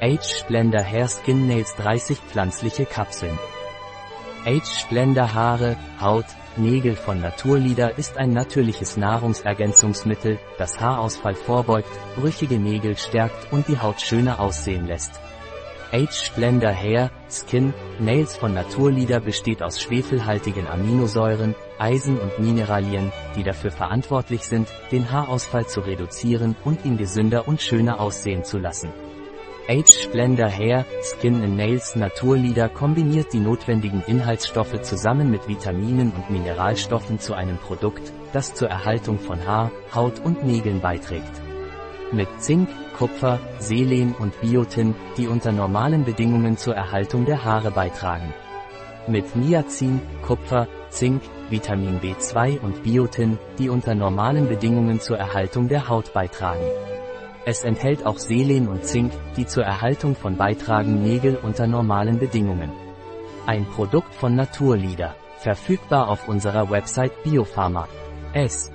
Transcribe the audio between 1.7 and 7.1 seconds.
30 pflanzliche Kapseln. H-Splendor Haare, Haut, Nägel